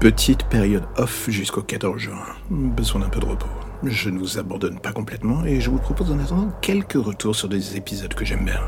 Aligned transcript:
Petite 0.00 0.44
période 0.44 0.86
off 0.96 1.28
jusqu'au 1.28 1.60
14 1.60 1.98
juin. 1.98 2.24
Besoin 2.48 3.02
d'un 3.02 3.10
peu 3.10 3.20
de 3.20 3.26
repos. 3.26 3.50
Je 3.82 4.08
ne 4.08 4.18
vous 4.18 4.38
abandonne 4.38 4.80
pas 4.80 4.92
complètement 4.92 5.44
et 5.44 5.60
je 5.60 5.68
vous 5.68 5.76
propose 5.76 6.10
en 6.10 6.18
attendant 6.18 6.50
quelques 6.62 6.94
retours 6.94 7.36
sur 7.36 7.50
des 7.50 7.76
épisodes 7.76 8.14
que 8.14 8.24
j'aime 8.24 8.46
bien. 8.46 8.62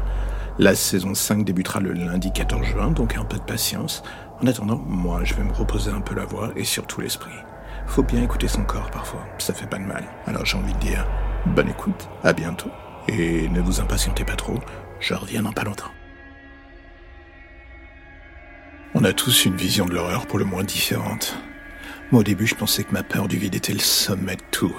La 0.59 0.75
saison 0.75 1.15
5 1.15 1.43
débutera 1.47 1.81
le 1.81 1.95
lundi 1.95 2.31
14 2.35 2.67
juin, 2.67 2.91
donc 2.91 3.17
un 3.17 3.25
peu 3.25 3.39
de 3.39 3.45
patience. 3.45 4.03
En 4.43 4.47
attendant, 4.47 4.85
moi, 4.87 5.25
je 5.25 5.33
vais 5.33 5.43
me 5.43 5.55
reposer 5.55 5.91
un 5.91 6.03
peu 6.03 6.15
la 6.15 6.27
voix 6.27 6.51
et 6.55 6.65
surtout 6.65 7.01
l'esprit. 7.01 7.33
Faut 7.87 8.03
bien 8.03 8.23
écouter 8.23 8.47
son 8.47 8.65
corps 8.65 8.91
parfois, 8.91 9.25
ça 9.39 9.55
fait 9.55 9.67
pas 9.67 9.79
de 9.79 9.85
mal. 9.85 10.05
Alors 10.27 10.45
j'ai 10.45 10.59
envie 10.59 10.75
de 10.75 10.81
dire, 10.81 11.07
bonne 11.47 11.71
écoute, 11.71 12.11
à 12.23 12.35
bientôt. 12.35 12.71
Et 13.09 13.49
ne 13.49 13.63
vous 13.63 13.81
impatientez 13.81 14.27
pas 14.27 14.37
trop, 14.37 14.59
je 15.01 15.15
reviens 15.15 15.43
dans 15.43 15.53
pas 15.53 15.65
longtemps. 15.65 15.93
On 19.03 19.05
a 19.05 19.13
tous 19.13 19.47
une 19.47 19.57
vision 19.57 19.85
de 19.85 19.95
l'horreur 19.95 20.29
pour 20.29 20.39
le 20.39 20.45
moins 20.45 20.63
différente. 20.63 21.37
Moi 22.13 22.21
au 22.21 22.23
début 22.23 22.47
je 22.47 22.55
pensais 22.55 22.85
que 22.85 22.93
ma 22.93 23.03
peur 23.03 23.27
du 23.27 23.37
vide 23.37 23.57
était 23.57 23.73
le 23.73 23.81
sommet 23.81 24.37
de 24.37 24.43
tout. 24.53 24.77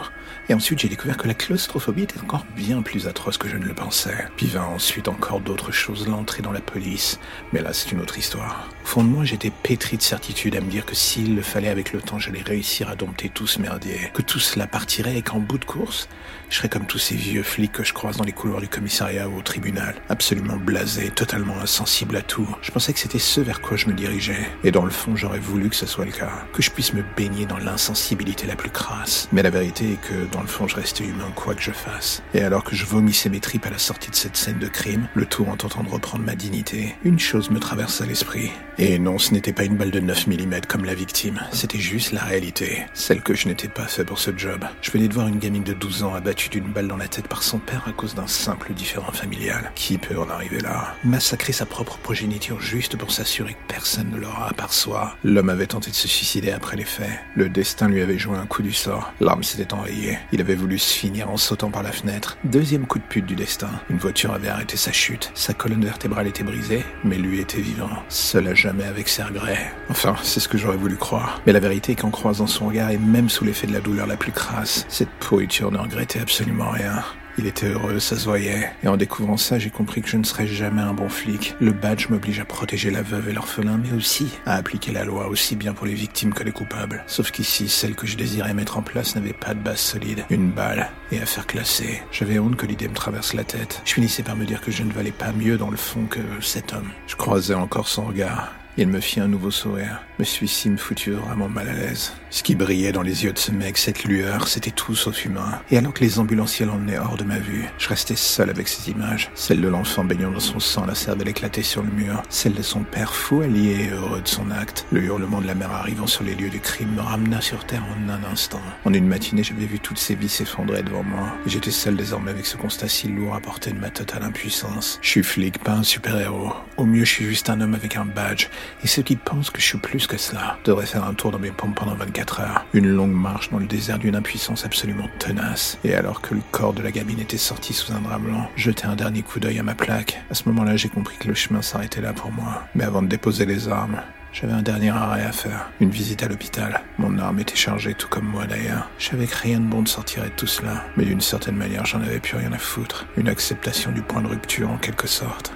Et 0.50 0.54
ensuite, 0.54 0.80
j'ai 0.80 0.90
découvert 0.90 1.18
que 1.18 1.28
la 1.28 1.34
claustrophobie 1.34 2.04
était 2.04 2.20
encore 2.20 2.46
bien 2.56 2.82
plus 2.82 3.08
atroce 3.08 3.38
que 3.38 3.48
je 3.48 3.58
ne 3.58 3.66
le 3.66 3.74
pensais. 3.74 4.28
Puis 4.36 4.48
vint 4.48 4.66
ensuite 4.66 5.08
encore 5.08 5.40
d'autres 5.40 5.72
choses, 5.72 6.08
l'entrée 6.08 6.42
dans 6.42 6.52
la 6.52 6.62
police. 6.62 7.20
Mais 7.54 7.62
là, 7.62 7.72
c'est 7.74 7.92
une 7.92 8.02
autre 8.02 8.18
histoire. 8.18 8.70
Au 8.84 8.88
fond 8.88 9.04
de 9.04 9.10
moi, 9.10 9.24
j'étais 9.24 9.52
pétri 9.52 9.98
de 9.98 10.02
certitude 10.02 10.56
à 10.56 10.62
me 10.62 10.70
dire 10.70 10.86
que 10.86 10.96
s'il 10.96 11.36
le 11.36 11.42
fallait 11.42 11.70
avec 11.70 11.94
le 11.94 12.02
temps, 12.02 12.20
j'allais 12.20 12.42
réussir 12.42 12.90
à 12.90 12.96
dompter 12.96 13.30
tout 13.30 13.48
ce 13.48 13.62
merdier. 13.62 14.12
Que 14.14 14.22
tout 14.22 14.40
cela 14.40 14.68
partirait 14.68 15.18
et 15.18 15.22
qu'en 15.22 15.40
bout 15.40 15.58
de 15.58 15.66
course, 15.66 16.10
je 16.50 16.58
serais 16.58 16.70
comme 16.70 16.86
tous 16.86 17.00
ces 17.00 17.16
vieux 17.16 17.44
flics 17.44 17.72
que 17.72 17.84
je 17.84 17.94
croise 17.94 18.18
dans 18.18 18.24
les 18.24 18.32
couloirs 18.32 18.62
du 18.62 18.68
commissariat 18.68 19.28
ou 19.28 19.40
au 19.40 19.42
tribunal. 19.42 19.96
Absolument 20.10 20.58
blasé, 20.58 21.10
totalement 21.10 21.60
insensible 21.60 22.16
à 22.16 22.22
tout. 22.22 22.48
Je 22.62 22.72
pensais 22.72 22.94
que 22.94 23.00
c'était 23.00 23.20
ce 23.20 23.42
vers 23.42 23.62
quoi 23.62 23.78
je 23.78 23.88
me 23.88 23.94
dirigeais. 23.94 24.50
Et 24.64 24.72
dans 24.72 24.86
le 24.86 24.92
fond, 24.92 25.16
j'aurais 25.16 25.40
voulu 25.40 25.70
que 25.70 25.76
ce 25.76 25.86
soit 25.86 26.06
le 26.06 26.12
cas. 26.12 26.46
Que 26.54 26.62
je 26.62 26.70
puisse 26.70 26.94
me 26.94 27.04
baigner 27.16 27.46
dans 27.46 27.58
l'insensibilité 27.58 28.46
la 28.46 28.56
plus 28.56 28.70
crasse. 28.70 29.30
Mais 29.32 29.42
la 29.42 29.50
vérité 29.50 29.94
est 29.94 30.02
que 30.02 30.23
dans 30.32 30.42
le 30.42 30.48
fond, 30.48 30.68
je 30.68 30.76
restais 30.76 31.04
humain 31.04 31.32
quoi 31.36 31.56
que 31.56 31.62
je 31.62 31.72
fasse. 31.72 32.22
Et 32.34 32.42
alors 32.42 32.64
que 32.64 32.76
je 32.76 32.86
vomissais 32.86 33.30
mes 33.30 33.40
tripes 33.40 33.66
à 33.66 33.70
la 33.70 33.78
sortie 33.78 34.10
de 34.10 34.16
cette 34.16 34.38
scène 34.38 34.60
de 34.60 34.68
crime, 34.68 35.08
le 35.14 35.26
tout 35.26 35.46
en 35.46 35.56
tentant 35.56 35.84
de 35.84 35.90
reprendre 35.90 36.24
ma 36.24 36.36
dignité, 36.36 36.96
une 37.04 37.20
chose 37.20 37.50
me 37.50 37.60
traversa 37.60 38.06
l'esprit. 38.06 38.52
Et 38.78 38.98
non, 39.00 39.18
ce 39.20 39.34
n'était 39.34 39.54
pas 39.54 39.64
une 39.64 39.78
balle 39.78 39.92
de 39.92 40.00
9 40.00 40.28
mm 40.28 40.62
comme 40.68 40.86
la 40.86 40.96
victime, 40.96 41.42
c'était 41.52 41.78
juste 41.78 42.12
la 42.12 42.24
réalité. 42.24 42.86
Celle 42.94 43.22
que 43.22 43.36
je 43.36 43.48
n'étais 43.48 43.68
pas 43.68 43.86
fait 43.86 44.06
pour 44.06 44.20
ce 44.20 44.32
job. 44.36 44.66
Je 44.82 44.92
venais 44.92 45.08
de 45.08 45.14
voir 45.14 45.28
une 45.28 45.40
gamine 45.40 45.64
de 45.64 45.74
12 45.74 46.04
ans 46.04 46.14
abattue 46.14 46.50
d'une 46.50 46.72
balle 46.72 46.88
dans 46.88 46.98
la 46.98 47.08
tête 47.08 47.28
par 47.28 47.44
son 47.44 47.60
père 47.60 47.84
à 47.88 47.92
cause 47.92 48.16
d'un 48.16 48.28
simple 48.28 48.74
différend 48.74 49.12
familial. 49.12 49.72
Qui 49.76 49.98
peut 49.98 50.20
en 50.20 50.30
arriver 50.30 50.60
là? 50.60 50.96
Massacrer 51.04 51.54
sa 51.54 51.66
propre 51.66 51.98
progéniture 51.98 52.60
juste 52.60 52.98
pour 52.98 53.12
s'assurer 53.12 53.54
que 53.54 53.68
personne 53.68 54.10
ne 54.12 54.18
l'aura 54.18 54.50
à 54.50 54.54
part 54.54 54.74
soi. 54.74 55.16
L'homme 55.24 55.50
avait 55.50 55.68
tenté 55.68 55.92
de 55.92 55.96
se 55.96 56.08
suicider 56.08 56.52
après 56.52 56.78
les 56.78 56.86
faits. 56.86 57.12
Le 57.36 57.50
destin 57.50 57.88
lui 57.88 58.02
avait 58.02 58.18
joué 58.18 58.38
un 58.38 58.46
coup 58.46 58.62
du 58.62 58.74
sort. 58.74 59.14
L'arme 59.20 59.44
s'était 59.44 59.74
enrayée. 59.74 60.13
Il 60.32 60.42
avait 60.42 60.56
voulu 60.56 60.78
se 60.78 60.94
finir 60.94 61.30
en 61.30 61.38
sautant 61.38 61.72
par 61.72 61.84
la 61.84 61.92
fenêtre. 61.92 62.38
Deuxième 62.44 62.86
coup 62.86 63.00
de 63.00 63.04
pute 63.04 63.26
du 63.26 63.36
destin. 63.36 63.70
Une 63.90 63.98
voiture 63.98 64.34
avait 64.34 64.50
arrêté 64.50 64.78
sa 64.78 64.92
chute. 64.92 65.32
Sa 65.34 65.54
colonne 65.54 65.84
vertébrale 65.84 66.28
était 66.28 66.44
brisée, 66.44 66.84
mais 67.04 67.18
lui 67.18 67.40
était 67.40 67.62
vivant. 67.62 67.90
Seul 68.10 68.48
à 68.48 68.54
jamais 68.54 68.86
avec 68.86 69.10
ses 69.10 69.24
regrets. 69.24 69.74
Enfin, 69.90 70.16
c'est 70.24 70.40
ce 70.40 70.48
que 70.48 70.58
j'aurais 70.58 70.78
voulu 70.78 70.96
croire. 70.96 71.42
Mais 71.46 71.54
la 71.54 71.60
vérité 71.60 71.94
est 71.94 71.96
qu'en 71.96 72.12
croisant 72.12 72.48
son 72.48 72.68
regard 72.68 72.92
et 72.92 72.98
même 72.98 73.30
sous 73.30 73.46
l'effet 73.46 73.68
de 73.68 73.74
la 73.74 73.82
douleur 73.82 74.08
la 74.08 74.18
plus 74.18 74.32
crasse, 74.32 74.86
cette 74.90 75.10
pourriture 75.20 75.72
ne 75.72 75.78
regrettait 75.78 76.20
absolument 76.20 76.70
rien. 76.70 77.04
Il 77.38 77.48
était 77.48 77.68
heureux, 77.68 78.00
ça 78.00 78.16
se 78.16 78.26
voyait. 78.26 78.70
Et 78.84 78.88
en 78.88 78.96
découvrant 78.96 79.38
ça, 79.38 79.58
j'ai 79.58 79.72
compris 79.72 80.02
que 80.02 80.08
je 80.08 80.18
ne 80.18 80.24
serais 80.24 80.46
jamais 80.46 80.82
un 80.82 80.94
bon 80.94 81.10
flic. 81.10 81.56
Le 81.60 81.72
badge 81.72 82.10
m'oblige 82.10 82.40
à 82.40 82.46
protéger 82.46 82.92
la 82.92 83.02
veuve 83.02 83.30
et 83.30 83.34
l'orphelin, 83.34 83.80
mais 83.84 83.92
aussi 83.92 84.38
à 84.46 84.56
appliquer 84.56 84.92
la 84.92 85.04
loi 85.04 85.28
aussi 85.28 85.56
bien 85.56 85.74
pour 85.74 85.88
les 85.88 85.96
victimes 85.96 86.34
que 86.34 86.44
les 86.44 86.52
coupables. 86.52 87.04
Sauf 87.08 87.32
qu'ici, 87.32 87.70
celle 87.70 87.96
que 87.96 88.06
je 88.06 88.18
désirais 88.18 88.54
mettre 88.54 88.78
en 88.78 88.84
place 88.84 89.16
n'avait 89.16 89.34
pas 89.34 89.56
de 89.56 89.60
base 89.60 89.80
solide. 89.80 90.26
Une 90.30 90.52
balle 90.52 90.90
et 91.12 91.20
à 91.20 91.26
faire 91.26 91.48
classer. 91.48 92.02
J'avais 92.12 92.38
honte 92.38 92.56
que 92.56 92.68
l'idée 92.68 92.88
me 92.88 92.94
traverse 92.94 93.34
la 93.34 93.44
tête. 93.44 93.82
Je 93.84 93.94
finissais 93.94 94.24
par 94.24 94.36
me 94.36 94.46
dire 94.46 94.62
que 94.62 94.72
je 94.72 94.84
ne 94.84 94.92
valais 94.92 95.12
pas 95.12 95.32
mieux 95.32 95.58
dans 95.58 95.72
le 95.72 95.78
fond 95.78 96.06
que 96.06 96.20
cet 96.42 96.74
homme. 96.74 96.90
Je 97.08 97.16
croisais 97.16 97.56
encore 97.56 97.88
son 97.88 98.06
regard. 98.06 98.52
Il 98.76 98.88
me 98.88 99.00
fit 99.00 99.20
un 99.20 99.28
nouveau 99.28 99.52
sourire. 99.52 100.02
Mais 100.20 100.26
celui-ci 100.26 100.70
me 100.70 100.78
foutu 100.78 101.12
vraiment 101.12 101.50
mal 101.50 101.70
à 101.70 101.74
l'aise. 101.74 102.14
Ce 102.30 102.44
qui 102.44 102.56
brillait 102.56 102.92
dans 102.92 103.02
les 103.02 103.24
yeux 103.24 103.34
de 103.34 103.38
ce 103.38 103.52
mec, 103.52 103.78
cette 103.78 104.04
lueur, 104.04 104.48
c'était 104.48 104.72
tout 104.72 104.96
sauf 104.96 105.26
humain. 105.26 105.62
Et 105.72 105.78
alors 105.78 105.94
que 105.94 106.04
les 106.04 106.20
ambulanciers 106.20 106.66
l'emmenaient 106.66 106.98
hors 106.98 107.18
de 107.18 107.24
ma 107.24 107.40
vue, 107.40 107.66
je 107.78 107.90
restais 107.90 108.16
seul 108.16 108.50
avec 108.50 108.68
ces 108.68 108.92
images. 108.92 109.32
Celle 109.36 109.62
de 109.62 109.68
l'enfant 109.68 110.04
baignant 110.04 110.32
dans 110.32 110.40
son 110.40 110.60
sang, 110.60 110.86
la 110.86 110.96
cervelle 110.96 111.30
éclatée 111.30 111.64
sur 111.64 111.84
le 111.84 111.92
mur. 111.92 112.22
Celle 112.30 112.54
de 112.54 112.62
son 112.62 112.84
père 112.84 113.14
fou, 113.14 113.42
allié 113.42 113.86
et 113.86 113.90
heureux 113.90 114.22
de 114.22 114.28
son 114.28 114.52
acte. 114.52 114.86
Le 114.92 115.02
hurlement 115.02 115.42
de 115.42 115.48
la 115.48 115.56
mère 115.56 115.72
arrivant 115.72 116.08
sur 116.08 116.24
les 116.24 116.36
lieux 116.36 116.50
du 116.50 116.60
crime 116.60 116.94
me 116.96 117.02
ramena 117.02 117.42
sur 117.42 117.66
terre 117.66 117.84
en 117.84 118.10
un 118.10 118.24
instant. 118.32 118.62
En 118.86 118.94
une 118.94 119.08
matinée, 119.08 119.44
j'avais 119.44 119.66
vu 119.66 119.80
toutes 119.80 120.00
ces 120.00 120.16
vies 120.16 120.30
s'effondrer 120.30 120.84
devant 120.84 121.04
moi. 121.04 121.36
J'étais 121.46 121.72
seul 121.72 121.96
désormais 121.96 122.32
avec 122.32 122.46
ce 122.46 122.58
constat 122.58 122.88
si 122.88 123.08
lourd 123.08 123.36
à 123.36 123.40
porter 123.40 123.72
de 123.72 123.80
ma 123.80 123.90
totale 123.90 124.24
impuissance. 124.24 125.00
Je 125.02 125.10
suis 125.10 125.24
flic, 125.24 125.60
pas 125.60 125.74
un 125.74 125.84
super-héros. 125.84 126.54
Au 126.78 126.86
mieux, 126.86 127.06
je 127.06 127.12
suis 127.12 127.26
juste 127.26 127.50
un 127.50 127.62
homme 127.62 127.76
avec 127.76 127.96
un 127.96 128.06
badge 128.06 128.48
et 128.84 128.88
ceux 128.88 129.02
qui 129.02 129.16
pensent 129.16 129.50
que 129.50 129.62
je 129.62 129.68
suis 129.68 129.78
plus 129.78 130.08
que 130.14 130.20
cela 130.20 130.60
devraient 130.64 130.86
faire 130.86 131.06
un 131.06 131.16
tour 131.16 131.32
dans 131.32 131.40
mes 131.40 131.50
pompes 131.50 131.74
pendant 131.74 131.96
24 131.96 132.42
heures. 132.42 132.66
Une 132.74 132.88
longue 132.88 133.14
marche 133.14 133.50
dans 133.50 133.58
le 133.58 133.66
désert 133.66 133.98
d'une 133.98 134.16
impuissance 134.16 134.64
absolument 134.64 135.10
tenace. 135.18 135.80
Et 135.84 135.96
alors 135.96 136.22
que 136.22 136.36
le 136.36 136.42
corps 136.52 136.74
de 136.74 136.84
la 136.84 136.92
gamine 136.92 137.20
était 137.20 137.38
sorti 137.38 137.74
sous 137.74 137.92
un 137.94 138.00
drap 138.00 138.20
blanc, 138.20 138.48
jeter 138.56 138.86
un 138.86 138.96
dernier 138.96 139.24
coup 139.24 139.40
d'œil 139.40 139.58
à 139.58 139.64
ma 139.64 139.74
plaque. 139.74 140.22
À 140.30 140.36
ce 140.36 140.48
moment-là, 140.50 140.76
j'ai 140.76 140.90
compris 140.90 141.18
que 141.18 141.28
le 141.28 141.34
chemin 141.34 141.64
s'arrêtait 141.64 142.02
là 142.02 142.14
pour 142.14 142.32
moi. 142.32 142.62
Mais 142.76 142.84
avant 142.84 143.02
de 143.02 143.08
déposer 143.08 143.48
les 143.48 143.68
armes, 143.68 144.02
j'avais 144.34 144.54
un 144.54 144.62
dernier 144.62 144.92
arrêt 144.92 145.24
à 145.24 145.32
faire, 145.32 145.72
une 145.80 145.90
visite 145.90 146.22
à 146.22 146.28
l'hôpital. 146.28 146.82
Mon 147.00 147.18
arme 147.18 147.40
était 147.40 147.56
chargée, 147.56 147.96
tout 147.96 148.08
comme 148.08 148.28
moi 148.28 148.46
d'ailleurs. 148.46 148.90
Je 149.00 149.10
savais 149.10 149.26
que 149.26 149.36
rien 149.36 149.60
de 149.60 149.66
bon 149.66 149.82
ne 149.82 149.88
sortirait 149.88 150.30
de 150.30 150.36
tout 150.36 150.48
cela, 150.48 150.86
mais 150.96 151.06
d'une 151.06 151.22
certaine 151.22 151.56
manière, 151.56 151.88
j'en 151.88 152.02
avais 152.02 152.20
plus 152.20 152.38
rien 152.38 152.54
à 152.54 152.60
foutre. 152.60 153.08
Une 153.18 153.30
acceptation 153.30 153.92
du 153.92 154.04
point 154.04 154.22
de 154.22 154.28
rupture 154.28 154.70
en 154.70 154.78
quelque 154.78 155.08
sorte. 155.08 155.54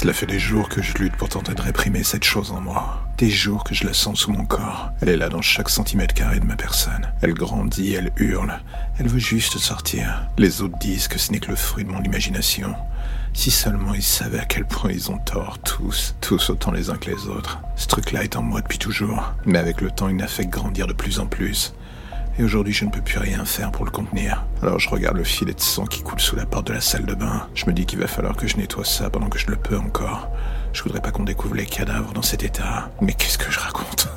Cela 0.00 0.12
fait 0.12 0.26
des 0.26 0.38
jours 0.38 0.68
que 0.68 0.80
je 0.80 0.94
lutte 0.94 1.16
pour 1.16 1.28
tenter 1.28 1.54
de 1.54 1.60
réprimer 1.60 2.04
cette 2.04 2.22
chose 2.22 2.52
en 2.52 2.60
moi. 2.60 3.04
Des 3.18 3.30
jours 3.30 3.64
que 3.64 3.74
je 3.74 3.84
la 3.84 3.92
sens 3.92 4.20
sous 4.20 4.30
mon 4.30 4.44
corps. 4.44 4.92
Elle 5.00 5.08
est 5.08 5.16
là 5.16 5.28
dans 5.28 5.42
chaque 5.42 5.68
centimètre 5.68 6.14
carré 6.14 6.38
de 6.38 6.44
ma 6.44 6.54
personne. 6.54 7.10
Elle 7.20 7.34
grandit, 7.34 7.94
elle 7.94 8.12
hurle. 8.16 8.60
Elle 9.00 9.08
veut 9.08 9.18
juste 9.18 9.58
sortir. 9.58 10.28
Les 10.38 10.62
autres 10.62 10.78
disent 10.78 11.08
que 11.08 11.18
ce 11.18 11.32
n'est 11.32 11.40
que 11.40 11.50
le 11.50 11.56
fruit 11.56 11.82
de 11.82 11.90
mon 11.90 12.00
imagination. 12.00 12.76
Si 13.34 13.50
seulement 13.50 13.92
ils 13.92 14.04
savaient 14.04 14.38
à 14.38 14.44
quel 14.44 14.66
point 14.66 14.92
ils 14.92 15.10
ont 15.10 15.18
tort, 15.18 15.58
tous, 15.64 16.14
tous 16.20 16.48
autant 16.50 16.70
les 16.70 16.90
uns 16.90 16.96
que 16.96 17.10
les 17.10 17.26
autres. 17.26 17.58
Ce 17.74 17.88
truc-là 17.88 18.22
est 18.22 18.36
en 18.36 18.42
moi 18.42 18.60
depuis 18.60 18.78
toujours, 18.78 19.34
mais 19.46 19.58
avec 19.58 19.80
le 19.80 19.90
temps 19.90 20.08
il 20.08 20.14
n'a 20.14 20.28
fait 20.28 20.46
grandir 20.46 20.86
de 20.86 20.92
plus 20.92 21.18
en 21.18 21.26
plus. 21.26 21.74
Et 22.38 22.44
aujourd'hui, 22.44 22.72
je 22.72 22.84
ne 22.84 22.90
peux 22.90 23.00
plus 23.00 23.18
rien 23.18 23.44
faire 23.44 23.72
pour 23.72 23.84
le 23.84 23.90
contenir. 23.90 24.44
Alors 24.62 24.78
je 24.78 24.88
regarde 24.88 25.16
le 25.16 25.24
filet 25.24 25.54
de 25.54 25.60
sang 25.60 25.86
qui 25.86 26.02
coule 26.02 26.20
sous 26.20 26.36
la 26.36 26.46
porte 26.46 26.68
de 26.68 26.72
la 26.72 26.80
salle 26.80 27.04
de 27.04 27.14
bain. 27.14 27.48
Je 27.54 27.66
me 27.66 27.72
dis 27.72 27.84
qu'il 27.84 27.98
va 27.98 28.06
falloir 28.06 28.36
que 28.36 28.46
je 28.46 28.56
nettoie 28.56 28.84
ça 28.84 29.10
pendant 29.10 29.28
que 29.28 29.40
je 29.40 29.48
le 29.48 29.56
peux 29.56 29.76
encore. 29.76 30.30
Je 30.72 30.84
voudrais 30.84 31.00
pas 31.00 31.10
qu'on 31.10 31.24
découvre 31.24 31.56
les 31.56 31.66
cadavres 31.66 32.12
dans 32.12 32.22
cet 32.22 32.44
état. 32.44 32.90
Mais 33.00 33.12
qu'est-ce 33.12 33.38
que 33.38 33.50
je 33.50 33.58
raconte? 33.58 34.08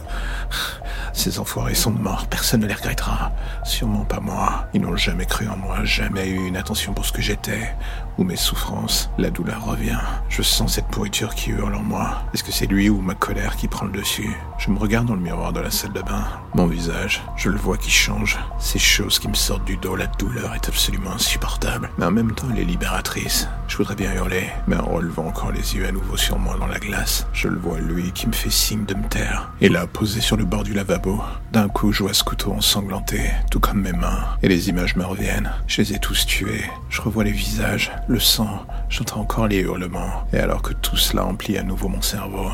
Ces 1.22 1.38
enfoirés 1.38 1.76
sont 1.76 1.92
morts, 1.92 2.26
personne 2.26 2.62
ne 2.62 2.66
les 2.66 2.74
regrettera. 2.74 3.32
Sûrement 3.64 4.06
pas 4.06 4.20
moi. 4.20 4.66
Ils 4.74 4.82
n'ont 4.82 4.96
jamais 4.96 5.28
cru 5.28 5.48
en 5.48 5.56
moi, 5.56 5.84
jamais 5.84 6.28
eu 6.28 6.48
une 6.48 6.58
attention 6.58 6.96
pour 6.96 7.06
ce 7.06 7.12
que 7.12 7.22
j'étais, 7.22 7.76
ou 8.18 8.24
mes 8.24 8.36
souffrances. 8.36 9.12
La 9.20 9.30
douleur 9.30 9.64
revient. 9.64 10.00
Je 10.30 10.42
sens 10.42 10.74
cette 10.74 10.88
pourriture 10.88 11.36
qui 11.36 11.52
hurle 11.52 11.76
en 11.76 11.84
moi. 11.84 12.24
Est-ce 12.34 12.44
que 12.44 12.52
c'est 12.52 12.66
lui 12.66 12.90
ou 12.90 13.02
ma 13.02 13.14
colère 13.14 13.56
qui 13.56 13.68
prend 13.68 13.86
le 13.86 13.92
dessus? 13.92 14.36
Je 14.58 14.72
me 14.72 14.80
regarde 14.80 15.06
dans 15.06 15.14
le 15.14 15.22
miroir 15.22 15.54
de 15.54 15.60
la 15.60 15.70
salle 15.70 15.94
de 15.94 16.02
bain. 16.02 16.26
Mon 16.56 16.66
visage, 16.66 17.22
je 17.36 17.50
le 17.50 17.58
vois 17.58 17.78
qui 17.78 17.92
change. 17.92 18.40
Ces 18.58 18.80
choses 18.80 19.20
qui 19.20 19.28
me 19.28 19.36
sortent 19.36 19.66
du 19.66 19.78
dos, 19.78 19.96
la 19.96 20.08
douleur 20.08 20.56
est 20.56 20.70
absolument 20.70 21.12
insupportable. 21.12 21.92
Mais 22.00 22.06
en 22.06 22.12
même 22.12 22.32
temps, 22.34 22.48
elle 22.52 22.62
est 22.62 22.66
libératrice. 22.66 23.48
Je 23.68 23.78
voudrais 23.78 23.96
bien 23.96 24.12
hurler, 24.14 24.48
mais 24.68 24.76
en 24.76 24.86
relevant 24.86 25.28
encore 25.28 25.52
les 25.52 25.76
yeux 25.76 25.86
à 25.88 25.92
nouveau 25.92 26.18
sur 26.18 26.40
moi 26.40 26.58
dans 26.60 26.68
la 26.68 26.80
glace, 26.80 27.28
je 27.32 27.48
le 27.48 27.60
vois 27.60 27.80
lui 27.80 28.12
qui 28.12 28.28
me 28.28 28.34
fait 28.34 28.50
signe 28.50 28.86
de 28.86 28.96
me 28.96 29.08
taire. 29.08 29.52
Et 29.62 29.70
là, 29.70 29.86
posé 29.86 30.20
sur 30.20 30.36
le 30.36 30.46
bord 30.46 30.64
du 30.64 30.74
lavabo, 30.74 31.11
d'un 31.52 31.68
coup, 31.68 31.92
je 31.92 32.04
vois 32.04 32.14
ce 32.14 32.24
couteau 32.24 32.52
ensanglanté, 32.54 33.32
tout 33.50 33.60
comme 33.60 33.82
mes 33.82 33.92
mains, 33.92 34.26
et 34.42 34.48
les 34.48 34.70
images 34.70 34.96
me 34.96 35.06
reviennent. 35.06 35.52
Je 35.68 35.82
les 35.82 35.94
ai 35.94 36.00
tous 36.00 36.26
tués. 36.26 36.66
Je 36.90 37.02
revois 37.02 37.24
les 37.24 37.32
visages, 37.32 37.92
le 38.08 38.20
sang, 38.20 38.66
j'entends 38.90 39.22
encore 39.22 39.48
les 39.48 39.60
hurlements. 39.60 40.28
Et 40.34 40.38
alors 40.38 40.62
que 40.62 40.74
tout 40.74 40.98
cela 40.98 41.26
emplit 41.26 41.58
à 41.58 41.64
nouveau 41.64 41.88
mon 41.88 42.02
cerveau, 42.02 42.50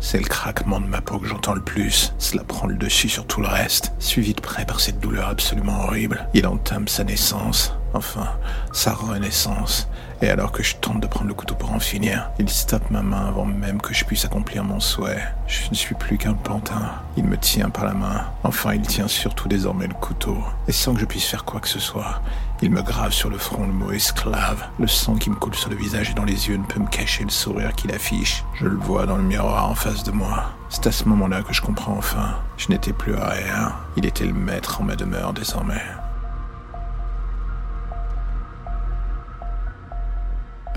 c'est 0.00 0.18
le 0.18 0.28
craquement 0.28 0.80
de 0.80 0.86
ma 0.86 1.00
peau 1.00 1.18
que 1.18 1.26
j'entends 1.26 1.54
le 1.54 1.60
plus. 1.60 2.12
Cela 2.18 2.44
prend 2.44 2.66
le 2.66 2.76
dessus 2.76 3.08
sur 3.08 3.26
tout 3.26 3.40
le 3.40 3.48
reste, 3.48 3.92
suivi 3.98 4.32
de 4.34 4.40
près 4.40 4.64
par 4.64 4.80
cette 4.80 5.00
douleur 5.00 5.28
absolument 5.28 5.84
horrible. 5.84 6.26
Il 6.34 6.46
entame 6.46 6.88
sa 6.88 7.04
naissance, 7.04 7.74
enfin, 7.94 8.28
sa 8.72 8.92
renaissance. 8.92 9.88
Et 10.20 10.28
alors 10.28 10.50
que 10.50 10.64
je 10.64 10.74
tente 10.74 11.00
de 11.00 11.06
prendre 11.06 11.28
le 11.28 11.34
couteau 11.34 11.54
pour 11.54 11.72
en 11.72 11.78
finir, 11.78 12.30
il 12.40 12.48
stoppe 12.48 12.90
ma 12.90 13.02
main 13.02 13.28
avant 13.28 13.44
même 13.44 13.80
que 13.80 13.94
je 13.94 14.04
puisse 14.04 14.24
accomplir 14.24 14.64
mon 14.64 14.80
souhait. 14.80 15.22
Je 15.46 15.70
ne 15.70 15.76
suis 15.76 15.94
plus 15.94 16.18
qu'un 16.18 16.34
pantin. 16.34 16.90
Il 17.16 17.24
me 17.24 17.36
tient 17.36 17.70
par 17.70 17.84
la 17.84 17.94
main. 17.94 18.24
Enfin, 18.42 18.74
il 18.74 18.82
tient 18.82 19.06
surtout 19.06 19.46
désormais 19.46 19.86
le 19.86 19.94
couteau. 19.94 20.36
Et 20.66 20.72
sans 20.72 20.94
que 20.94 21.00
je 21.00 21.04
puisse 21.04 21.26
faire 21.26 21.44
quoi 21.44 21.60
que 21.60 21.68
ce 21.68 21.78
soit, 21.78 22.20
Il 22.60 22.72
me 22.72 22.82
grave 22.82 23.12
sur 23.12 23.30
le 23.30 23.38
front 23.38 23.64
le 23.64 23.72
mot 23.72 23.92
esclave. 23.92 24.64
Le 24.80 24.88
sang 24.88 25.14
qui 25.14 25.30
me 25.30 25.36
coule 25.36 25.54
sur 25.54 25.70
le 25.70 25.76
visage 25.76 26.10
et 26.10 26.14
dans 26.14 26.24
les 26.24 26.48
yeux 26.48 26.56
ne 26.56 26.64
peut 26.64 26.80
me 26.80 26.88
cacher 26.88 27.22
le 27.22 27.30
sourire 27.30 27.72
qu'il 27.76 27.92
affiche. 27.92 28.44
Je 28.54 28.66
le 28.66 28.76
vois 28.76 29.06
dans 29.06 29.16
le 29.16 29.22
miroir 29.22 29.70
en 29.70 29.76
face 29.76 30.02
de 30.02 30.10
moi. 30.10 30.50
C'est 30.68 30.88
à 30.88 30.92
ce 30.92 31.04
moment-là 31.04 31.42
que 31.42 31.54
je 31.54 31.62
comprends 31.62 31.96
enfin. 31.96 32.34
Je 32.56 32.70
n'étais 32.70 32.92
plus 32.92 33.14
à 33.14 33.28
rien. 33.28 33.72
Il 33.96 34.04
était 34.04 34.26
le 34.26 34.32
maître 34.32 34.80
en 34.80 34.84
ma 34.84 34.96
demeure 34.96 35.32
désormais. 35.32 35.80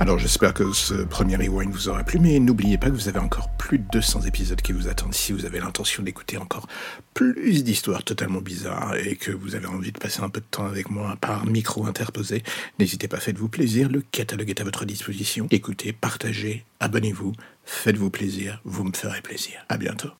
Alors 0.01 0.17
j'espère 0.17 0.55
que 0.55 0.73
ce 0.73 0.95
premier 0.95 1.35
rewind 1.35 1.71
vous 1.71 1.87
aura 1.87 2.03
plu, 2.03 2.17
mais 2.17 2.39
n'oubliez 2.39 2.79
pas 2.79 2.87
que 2.87 2.95
vous 2.95 3.07
avez 3.07 3.19
encore 3.19 3.51
plus 3.51 3.77
de 3.77 3.85
200 3.91 4.21
épisodes 4.21 4.59
qui 4.59 4.71
vous 4.71 4.87
attendent 4.87 5.13
si 5.13 5.31
vous 5.31 5.45
avez 5.45 5.59
l'intention 5.59 6.01
d'écouter 6.01 6.37
encore 6.37 6.65
plus 7.13 7.63
d'histoires 7.63 8.03
totalement 8.03 8.41
bizarres 8.41 8.95
et 8.95 9.15
que 9.15 9.29
vous 9.31 9.53
avez 9.53 9.67
envie 9.67 9.91
de 9.91 9.99
passer 9.99 10.21
un 10.21 10.29
peu 10.29 10.39
de 10.39 10.45
temps 10.49 10.65
avec 10.65 10.89
moi 10.89 11.17
par 11.21 11.45
micro 11.45 11.85
interposé. 11.85 12.41
N'hésitez 12.79 13.07
pas, 13.07 13.19
faites-vous 13.19 13.47
plaisir, 13.47 13.89
le 13.89 14.01
catalogue 14.01 14.49
est 14.49 14.59
à 14.59 14.63
votre 14.63 14.85
disposition. 14.85 15.45
Écoutez, 15.51 15.93
partagez, 15.93 16.65
abonnez-vous, 16.79 17.33
faites-vous 17.63 18.09
plaisir, 18.09 18.59
vous 18.63 18.83
me 18.83 18.93
ferez 18.93 19.21
plaisir. 19.21 19.63
À 19.69 19.77
bientôt. 19.77 20.09